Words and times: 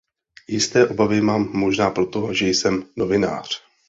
Jisté 0.47 0.87
obavy 0.87 1.21
mám 1.21 1.49
možná 1.57 1.89
proto, 1.89 2.33
že 2.33 2.47
jsem 2.47 2.83
novinář. 2.95 3.61